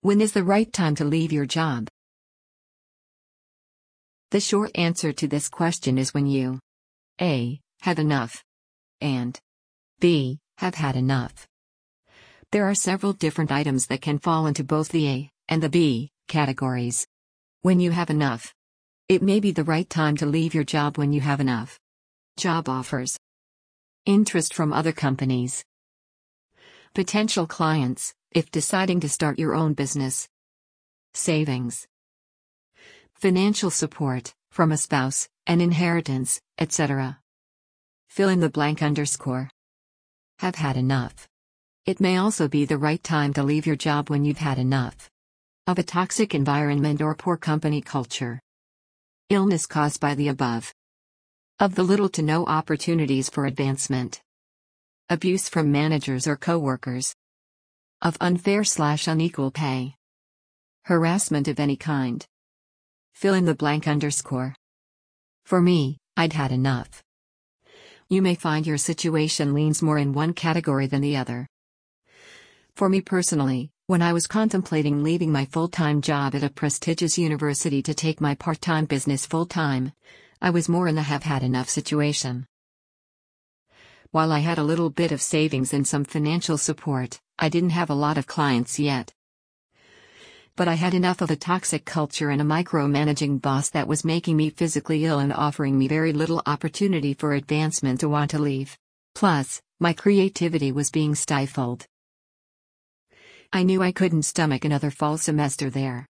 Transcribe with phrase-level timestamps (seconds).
[0.00, 1.88] When is the right time to leave your job?
[4.30, 6.60] The short answer to this question is when you
[7.20, 7.58] A.
[7.80, 8.44] Have enough.
[9.00, 9.36] And
[9.98, 10.38] B.
[10.58, 11.48] Have had enough.
[12.52, 16.12] There are several different items that can fall into both the A and the B
[16.28, 17.04] categories.
[17.62, 18.54] When you have enough.
[19.08, 21.76] It may be the right time to leave your job when you have enough.
[22.36, 23.18] Job offers.
[24.06, 25.64] Interest from other companies.
[26.94, 30.28] Potential clients, if deciding to start your own business.
[31.14, 31.86] Savings.
[33.14, 37.20] Financial support, from a spouse, an inheritance, etc.
[38.08, 39.50] Fill in the blank underscore.
[40.38, 41.28] Have had enough.
[41.86, 45.10] It may also be the right time to leave your job when you've had enough
[45.68, 48.40] of a toxic environment or poor company culture.
[49.28, 50.72] Illness caused by the above.
[51.60, 54.22] Of the little to no opportunities for advancement.
[55.10, 57.14] Abuse from managers or coworkers.
[58.02, 59.94] Of unfair slash unequal pay.
[60.84, 62.26] Harassment of any kind.
[63.14, 64.54] Fill in the blank underscore.
[65.46, 67.02] For me, I'd had enough.
[68.10, 71.46] You may find your situation leans more in one category than the other.
[72.76, 77.16] For me personally, when I was contemplating leaving my full time job at a prestigious
[77.16, 79.92] university to take my part time business full time,
[80.42, 82.46] I was more in the have had enough situation.
[84.10, 87.90] While I had a little bit of savings and some financial support, I didn't have
[87.90, 89.12] a lot of clients yet.
[90.56, 94.38] But I had enough of a toxic culture and a micromanaging boss that was making
[94.38, 98.78] me physically ill and offering me very little opportunity for advancement to want to leave.
[99.14, 101.86] Plus, my creativity was being stifled.
[103.52, 106.06] I knew I couldn't stomach another fall semester there.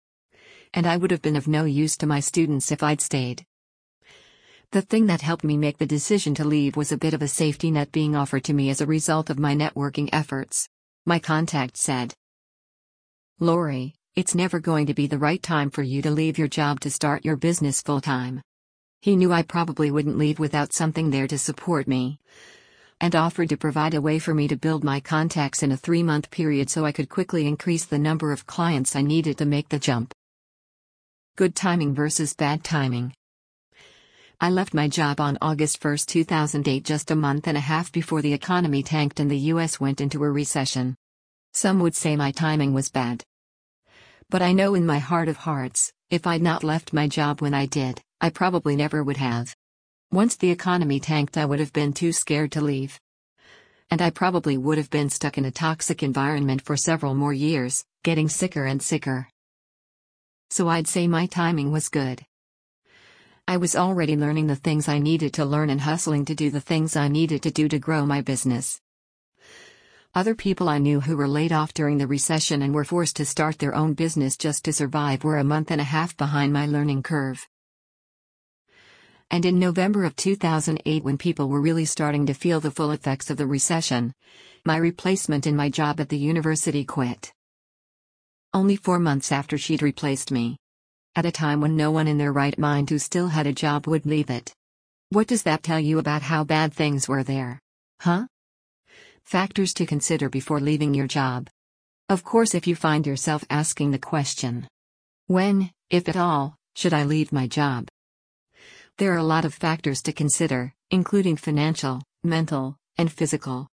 [0.72, 3.44] And I would have been of no use to my students if I'd stayed.
[4.72, 7.28] The thing that helped me make the decision to leave was a bit of a
[7.28, 10.66] safety net being offered to me as a result of my networking efforts.
[11.04, 12.14] My contact said,
[13.38, 16.80] Lori, it's never going to be the right time for you to leave your job
[16.80, 18.40] to start your business full time.
[19.02, 22.18] He knew I probably wouldn't leave without something there to support me
[22.98, 26.02] and offered to provide a way for me to build my contacts in a three
[26.02, 29.68] month period so I could quickly increase the number of clients I needed to make
[29.68, 30.14] the jump.
[31.36, 33.12] Good timing versus bad timing.
[34.42, 38.22] I left my job on August 1, 2008, just a month and a half before
[38.22, 40.96] the economy tanked and the US went into a recession.
[41.52, 43.22] Some would say my timing was bad.
[44.28, 47.54] But I know in my heart of hearts, if I'd not left my job when
[47.54, 49.54] I did, I probably never would have.
[50.10, 52.98] Once the economy tanked, I would have been too scared to leave.
[53.92, 57.84] And I probably would have been stuck in a toxic environment for several more years,
[58.02, 59.28] getting sicker and sicker.
[60.50, 62.26] So I'd say my timing was good.
[63.48, 66.60] I was already learning the things I needed to learn and hustling to do the
[66.60, 68.80] things I needed to do to grow my business.
[70.14, 73.24] Other people I knew who were laid off during the recession and were forced to
[73.24, 76.66] start their own business just to survive were a month and a half behind my
[76.66, 77.48] learning curve.
[79.30, 83.28] And in November of 2008, when people were really starting to feel the full effects
[83.28, 84.14] of the recession,
[84.64, 87.32] my replacement in my job at the university quit.
[88.54, 90.58] Only four months after she'd replaced me.
[91.14, 93.86] At a time when no one in their right mind who still had a job
[93.86, 94.54] would leave it.
[95.10, 97.60] What does that tell you about how bad things were there?
[98.00, 98.26] Huh?
[99.22, 101.50] Factors to consider before leaving your job.
[102.08, 104.66] Of course, if you find yourself asking the question,
[105.26, 107.88] when, if at all, should I leave my job?
[108.96, 113.68] There are a lot of factors to consider, including financial, mental, and physical.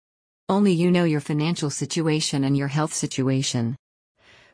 [0.48, 3.76] Only you know your financial situation and your health situation.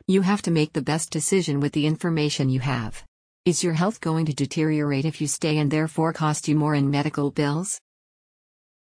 [0.07, 3.03] You have to make the best decision with the information you have.
[3.45, 6.89] Is your health going to deteriorate if you stay and therefore cost you more in
[6.89, 7.79] medical bills?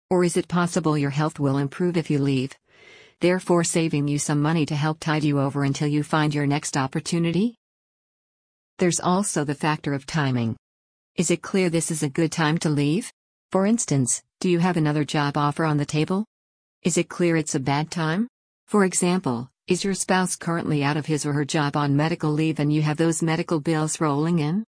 [0.09, 2.53] Or is it possible your health will improve if you leave,
[3.19, 6.75] therefore saving you some money to help tide you over until you find your next
[6.75, 7.56] opportunity?
[8.80, 10.57] There's also the factor of timing.
[11.16, 13.12] Is it clear this is a good time to leave?
[13.51, 16.25] For instance, do you have another job offer on the table?
[16.81, 18.28] Is it clear it's a bad time?
[18.68, 22.59] For example, is your spouse currently out of his or her job on medical leave
[22.59, 24.65] and you have those medical bills rolling in?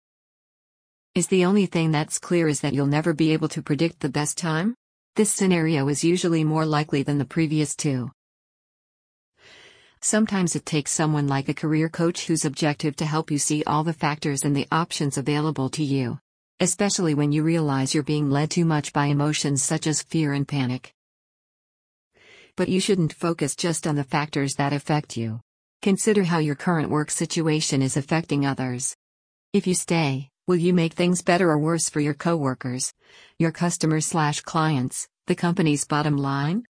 [1.15, 4.09] Is the only thing that's clear is that you'll never be able to predict the
[4.09, 4.75] best time?
[5.15, 8.11] This scenario is usually more likely than the previous two.
[10.01, 13.83] Sometimes it takes someone like a career coach whose objective to help you see all
[13.83, 16.19] the factors and the options available to you
[16.61, 20.47] especially when you realize you're being led too much by emotions such as fear and
[20.47, 20.93] panic.
[22.55, 25.39] But you shouldn't focus just on the factors that affect you.
[25.81, 28.95] Consider how your current work situation is affecting others.
[29.53, 32.93] If you stay, will you make things better or worse for your coworkers,
[33.39, 36.65] your customers slash clients, the company's bottom line?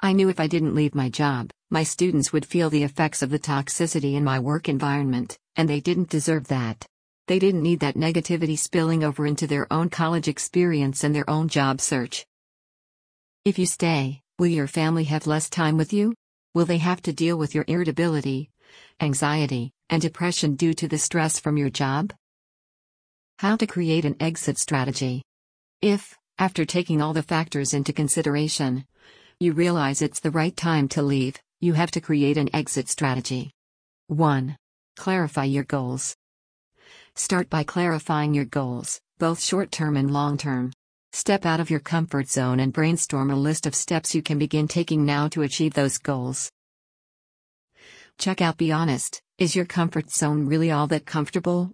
[0.00, 3.30] I knew if I didn't leave my job, my students would feel the effects of
[3.30, 6.86] the toxicity in my work environment, and they didn't deserve that.
[7.26, 11.48] They didn't need that negativity spilling over into their own college experience and their own
[11.48, 12.26] job search.
[13.44, 16.12] If you stay, will your family have less time with you?
[16.54, 18.50] Will they have to deal with your irritability,
[19.00, 22.12] anxiety, and depression due to the stress from your job?
[23.38, 25.22] How to create an exit strategy.
[25.80, 28.84] If, after taking all the factors into consideration,
[29.38, 33.52] you realize it's the right time to leave, you have to create an exit strategy.
[34.08, 34.56] 1.
[34.96, 36.16] Clarify your goals.
[37.14, 40.72] Start by clarifying your goals, both short term and long term.
[41.14, 44.66] Step out of your comfort zone and brainstorm a list of steps you can begin
[44.66, 46.50] taking now to achieve those goals.
[48.18, 51.70] Check out Be Honest Is your comfort zone really all that comfortable?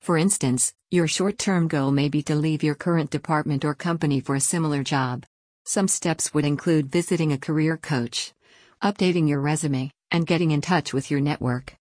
[0.00, 4.20] For instance, your short term goal may be to leave your current department or company
[4.20, 5.26] for a similar job.
[5.66, 8.32] Some steps would include visiting a career coach,
[8.82, 11.76] updating your resume, and getting in touch with your network.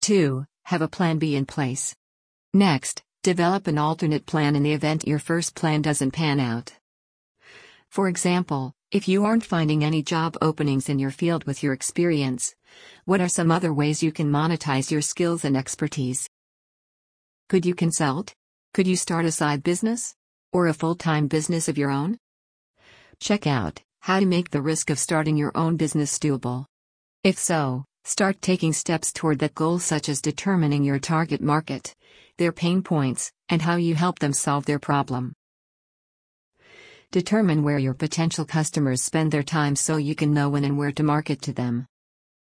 [0.00, 0.46] 2.
[0.64, 1.94] Have a plan B in place.
[2.54, 6.72] Next, develop an alternate plan in the event your first plan doesn't pan out.
[7.90, 12.54] For example, if you aren't finding any job openings in your field with your experience,
[13.04, 16.26] what are some other ways you can monetize your skills and expertise?
[17.50, 18.32] Could you consult?
[18.72, 20.14] Could you start a side business?
[20.50, 22.16] Or a full time business of your own?
[23.20, 26.64] Check out how to make the risk of starting your own business doable.
[27.22, 31.94] If so, Start taking steps toward that goal, such as determining your target market,
[32.38, 35.34] their pain points, and how you help them solve their problem.
[37.12, 40.90] Determine where your potential customers spend their time so you can know when and where
[40.90, 41.86] to market to them.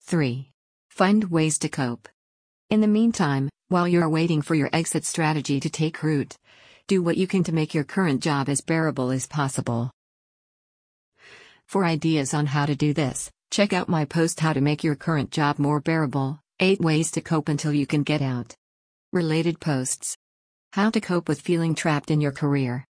[0.03, 0.51] 3.
[0.91, 2.11] Find ways to cope.
[2.69, 6.37] In the meantime, while you're waiting for your exit strategy to take root,
[6.89, 9.91] do what you can to make your current job as bearable as possible.
[11.65, 14.97] For ideas on how to do this, Check out my post How to Make Your
[14.97, 18.57] Current Job More Bearable 8 Ways to Cope Until You Can Get Out.
[19.13, 20.17] Related posts
[20.73, 22.85] How to Cope with Feeling Trapped in Your Career.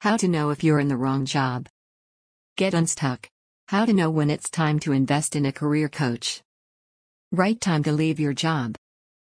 [0.00, 1.68] How to Know If You're in the Wrong Job.
[2.56, 3.28] Get Unstuck.
[3.66, 6.42] How to Know When It's Time to Invest in a Career Coach.
[7.32, 8.76] Right Time to Leave Your Job.